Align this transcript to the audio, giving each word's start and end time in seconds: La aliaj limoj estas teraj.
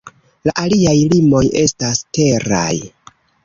La 0.47 0.53
aliaj 0.61 0.93
limoj 1.11 1.43
estas 1.67 2.03
teraj. 2.19 2.75